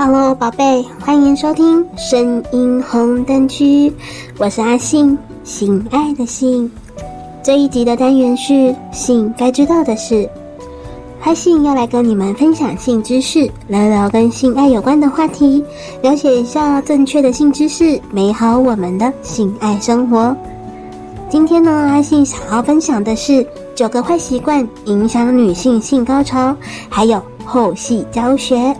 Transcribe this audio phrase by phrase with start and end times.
[0.00, 3.92] Hello，宝贝，欢迎收听声音红灯区，
[4.38, 6.70] 我是阿信，性爱的性。
[7.42, 10.30] 这一集的单元是性该知道的事，
[11.24, 15.64] 阿信要来跟你们分享性知识，聊聊跟性爱有关的话题，
[16.00, 20.32] 了解一下正确的性知识，美好我们的性爱生活。
[21.28, 26.56] 今天呢，阿信想要分享的是九个坏习惯影响女性性高潮，
[26.88, 28.72] 还有后戏教学。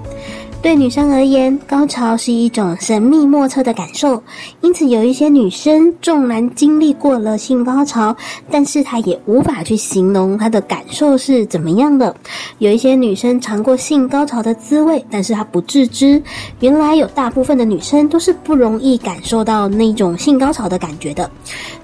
[0.61, 4.23] 对女生而言，高潮是一种神秘莫测的感受，
[4.61, 8.15] 因此有一些女生纵然经历过了性高潮，
[8.51, 12.15] 但是她也无法去形容她的感受是怎么样的。
[12.59, 16.21] 有一些女生尝过性高潮的滋味，但是她不自知。
[16.61, 21.31] 原来有大部分的女生都是不容易感受到那种性高潮的感觉的，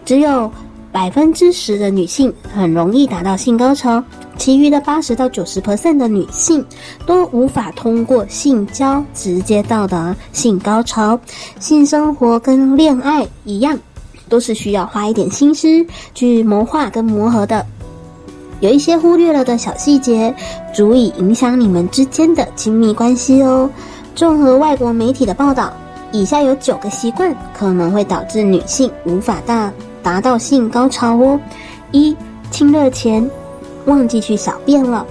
[0.05, 0.51] 只有
[0.95, 4.01] 百分之十的女性很容易达到性高潮。
[4.39, 6.65] 其余的八十到九十 percent 的女性
[7.05, 11.19] 都无法通过性交直接到达性高潮。
[11.59, 13.77] 性生活跟恋爱一样，
[14.29, 17.67] 都是需要花一点心思去谋划跟磨合的。
[18.61, 20.33] 有一些忽略了的小细节，
[20.73, 23.69] 足以影响你们之间的亲密关系哦。
[24.15, 25.73] 综合外国媒体的报道，
[26.13, 29.73] 以下有九个习惯可能会导致女性无法达
[30.05, 31.41] 达到性高潮哦。
[31.91, 32.17] 一、
[32.53, 33.29] 清热前。
[33.87, 35.07] 忘记去小便了，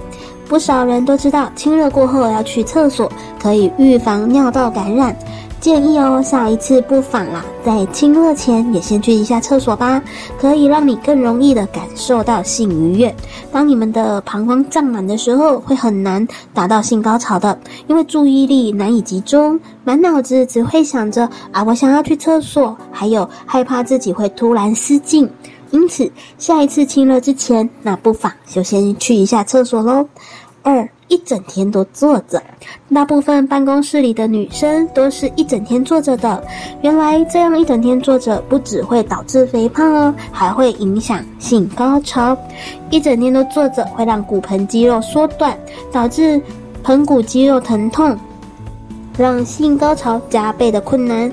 [0.48, 3.08] 不少人都知道清热过后要去厕所，
[3.40, 5.14] 可以预防尿道感染。
[5.64, 10.02] 建议哦，下一次不妨啦，在亲热前也先去一下厕所吧，
[10.38, 13.16] 可以让你更容易的感受到性愉悦。
[13.50, 25.26] 当你们的膀胱胀满的时候，会很难达到性高潮的，因为注意力难以集中，满脑子只会想着啊，我想要去厕所，还有害怕自己会突然失禁。
[25.70, 30.06] 因此，下一次亲热之前，那不妨就先去一下厕所喽。
[30.62, 32.42] 二，一整天都坐着，
[32.92, 36.42] 大部分办公室里的女生都是一整天坐着的。
[36.82, 42.36] 原来这样一整天坐着，不只会导致肥胖哦，还会影响性高潮。
[42.90, 45.56] 一整天都坐着，会让骨盆肌肉缩短，
[45.92, 46.40] 导致
[46.82, 48.16] 盆骨肌肉疼痛，
[49.18, 51.30] 让性高潮加倍的困难。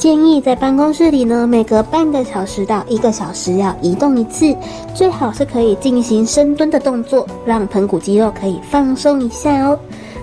[0.00, 4.56] 建议在办公室里呢，每隔半个小时到一个小时要移动一次，
[4.94, 9.78] 最好是可以进行深蹲的动作，让盆骨肌肉可以放松一下哦。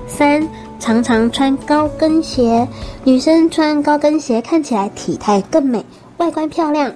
[0.07, 0.47] 三，
[0.79, 2.67] 常常穿高跟鞋，
[3.03, 5.85] 女生穿高跟鞋看起来体态更美，
[6.17, 6.91] 外观漂亮，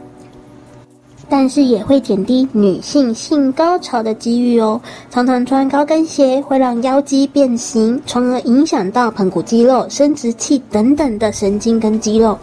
[1.31, 4.81] 但是也会减低女性性高潮的机遇哦。
[5.09, 12.37] 常常穿高跟鞋会让腰肌变形，从而影响到盆骨肌肉、生殖器等等的神经跟肌肉。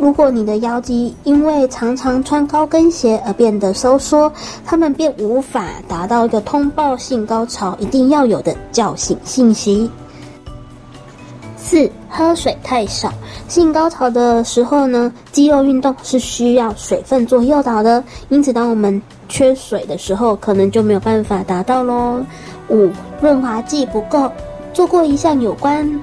[0.00, 4.32] 如果你的腰肌因为常常穿高跟鞋而变得收缩，
[4.64, 9.90] 他们便无法达到一个通报性高潮一定要有的叫醒信息。
[11.68, 13.12] 四、喝水太少。
[13.46, 22.24] 性高潮的时候呢，肌肉运动是需要水分做诱导的，因此当我们缺水的时候，可能就没有办法达到喽。
[22.70, 22.88] 五、
[23.20, 24.32] 润滑剂不够。
[24.72, 26.00] 做过一项有关。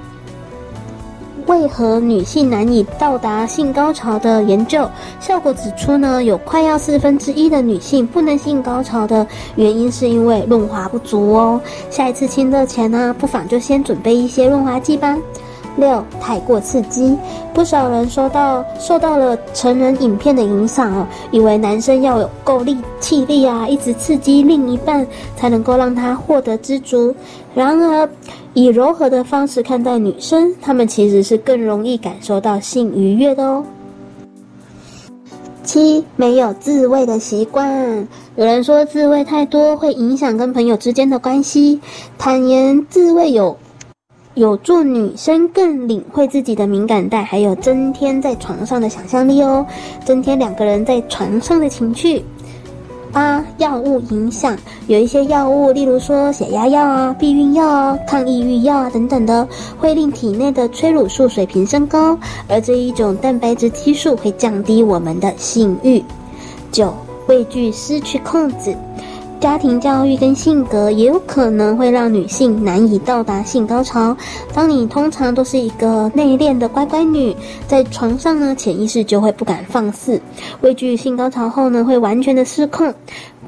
[1.48, 4.88] 为何女性难以到达性高潮的研究
[5.20, 9.25] 效果指出呢，有快要四分之一的女性不能性高潮的
[9.56, 11.59] 原因是因为润滑不足哦。
[11.90, 15.18] 下一次亲热前呢，不妨就先准备一些润滑剂吧。
[15.78, 17.18] 六、太过刺激，
[17.53, 25.06] 不少人说到受到了成人影片的影响哦，以为男生要有够力气力啊，一直刺激另一半
[25.36, 27.13] 才能够让他获得知足。
[27.53, 28.09] 然而，
[28.53, 33.63] 以柔和的方式看待女生，她们其实是更容易感受到性愉悦的哦。
[35.63, 41.80] 七、没有自慰的习惯，有人说自慰太多会影响跟朋友之间的关系，
[42.18, 43.57] 坦言自慰有。
[44.35, 49.65] 有助女生更领会自己的敏感带，还有增添在床上的想象力哦，
[50.04, 52.21] 增添两个人在床上的情趣。
[53.13, 54.57] 八、药物影响，
[54.88, 59.48] 有一些药物，例如说血压药啊、避孕药啊、抗抑郁药啊等等的，
[59.80, 62.18] 会令体内的催乳素水平升高，
[62.50, 66.04] 而这一种蛋白质激素会降低我们的性欲。
[66.74, 66.94] 九、
[67.27, 68.75] 畏惧失去控制。
[69.45, 74.18] 家庭教育跟性格也有可能会让女性难以到达性高潮。
[74.56, 77.33] 当你通常都是一个内敛的乖乖女，
[77.68, 80.19] 在床上呢，潜意识就会不敢放肆，
[80.62, 82.92] 畏惧性高潮后呢，会完全的失控。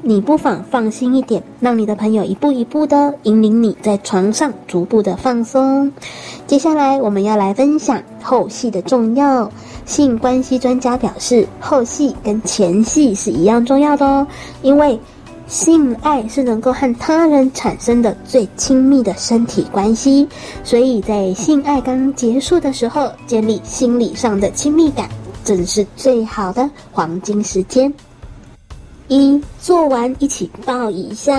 [0.00, 5.92] 你不妨放心一点，让你的朋友一步一步的引领你在床上逐步的放松。
[6.46, 9.50] 接下来我们要来分享后戏的重要。
[9.84, 14.24] 性关系专家表示，后戏跟前戏是一样重要的哦，
[14.62, 14.96] 因为。
[15.48, 20.28] 性爱是能够和他人产生的最亲密的身体关系，
[20.62, 25.08] 所以在性爱刚结束的时候，建立心理上的亲密感，
[25.44, 27.92] 正是最好的黄金时间。
[29.08, 31.34] 一做完一起抱一下。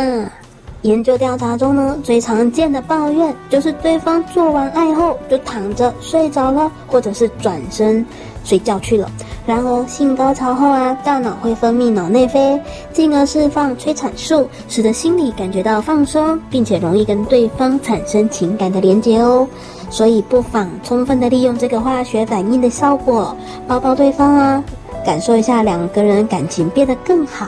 [0.81, 8.03] 研究调查中呢，最常见的抱怨就是对方做完爱后就躺着睡着了，或者是转身
[8.49, 9.07] 睡觉去了。
[9.45, 12.59] 然而性高潮后啊，大脑会分泌脑内啡，
[12.91, 19.47] 进而释放催产素，使得心里感觉到放松，并且容易跟对方产生情感的连结哦。
[19.91, 23.35] 所以不妨充分的利用这个化学反应的效果，
[23.67, 24.63] 抱抱对方啊，
[25.05, 27.47] 感受一下两个人感情变得更好。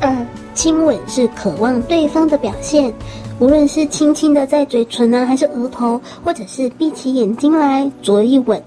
[0.00, 0.12] 二。
[0.54, 2.92] 亲吻是渴望对方的表现，
[3.38, 8.62] 无论是轻轻的在嘴唇呢，还是额头，或者是闭起眼睛来啄一吻，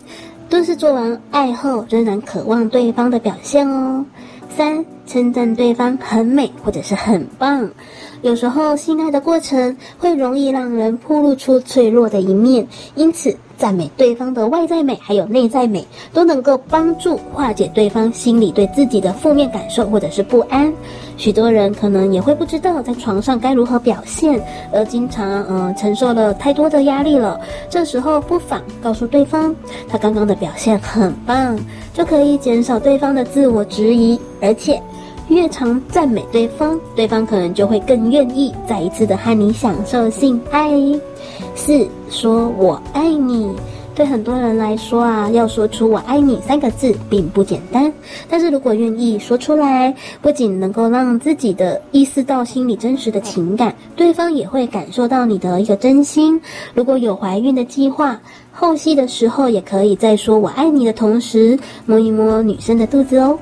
[0.55, 4.05] 都是做完爱后仍然渴望对方的表现哦。
[4.47, 7.69] 三，称赞对方很美或者是很棒，
[8.21, 13.35] 有时候性爱的过程会容易让人暴露出脆弱的一面，因此。
[13.57, 20.73] 赞美对方的外在美，还有内在美，都能够帮助化解对方心里对自己的负面感受或者是不安。
[21.15, 24.43] 许多人可能也会不知道在床上该如何表现，
[24.73, 27.39] 而经常嗯、呃、承受了太多的压力了。
[27.69, 29.55] 这时候不妨告诉对方，
[29.87, 31.57] 他刚刚的表现很棒，
[31.93, 34.19] 就可以减少对方的自我质疑。
[34.41, 34.77] 而且
[35.27, 40.71] 越常赞美对方，对方可能就会更愿意再一次的和你享受性爱。
[41.55, 43.51] 四，说我爱你，
[43.95, 47.91] 对很多人来说啊，要说出我爱你三个字并不简单。
[48.29, 56.39] 但是如果愿意说出来，不仅能够让自己的意识到心里真实的情感，对方也会感受到你的一个真心。
[56.73, 58.19] 如果有怀孕的计划，
[58.51, 61.57] 后戏的时候也可以在说我爱你的同时，
[61.87, 63.37] 摸一摸女生的肚子哦。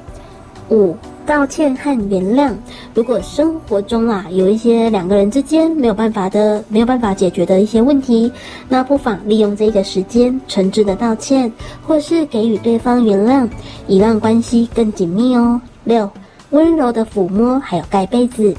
[0.69, 0.95] 五。
[1.25, 2.53] 道歉和原谅，
[2.93, 8.31] 如果生活中啊有一些两个人之间没有办法的、没有办法解决的一些问题，
[8.67, 11.51] 那不妨利用这个时间诚挚的道歉，
[11.85, 13.49] 或是给予对方原谅，
[13.87, 15.59] 以让关系更紧密哦。
[15.85, 16.09] 六，
[16.51, 18.55] 温柔的抚摸，还有盖被子。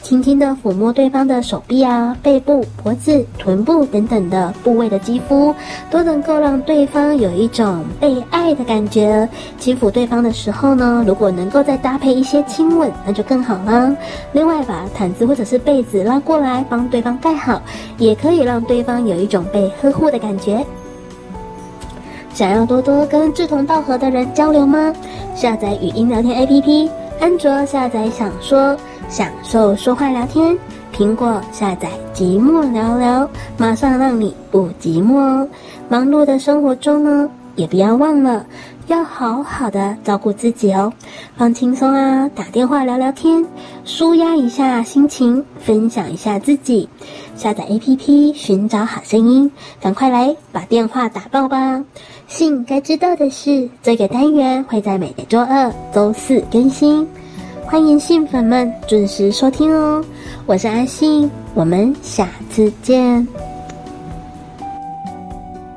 [0.00, 5.54] 轻轻地抚摸对方的手臂啊、背部、脖子、臀部等等的部位的肌肤，
[5.90, 9.28] 都能够让对方有一种被爱的感觉。
[9.58, 13.94] 轻抚对方的时候呢，如果能够再搭配一些亲吻，那就更好了。
[14.32, 17.60] 另外，把毯子或者是被子拉过来帮对方盖好，
[17.98, 20.64] 也可以让对方有一种被呵护的感觉。
[22.32, 24.94] 想要多多跟志同道合的人交流吗？
[25.34, 26.88] 下载语音聊天 APP，
[27.20, 28.74] 安卓下载想说。
[29.08, 30.56] 享受说话聊天，
[30.94, 35.48] 苹果下载寂寞聊聊，马上让你不寂寞哦。
[35.88, 38.44] 忙碌的生活中呢，也不要忘了
[38.88, 40.92] 要好好的照顾自己哦。
[41.36, 43.44] 放轻松啊，打电话聊聊天，
[43.84, 46.86] 舒压一下心情，分享一下自己。
[47.34, 49.50] 下载 APP，寻找好声音，
[49.80, 51.82] 赶快来把电话打爆吧。
[52.26, 57.08] 信该知道的是，这个单元会在每周二、周四更新。
[57.70, 60.02] 欢迎信粉们准时收听哦！
[60.46, 63.28] 我是阿信，我们下次见。